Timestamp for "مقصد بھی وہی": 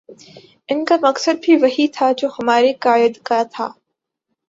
1.01-1.87